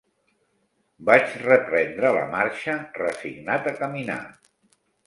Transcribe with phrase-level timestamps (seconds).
[1.09, 4.23] Vaig reprendre la marxa, resignat a caminar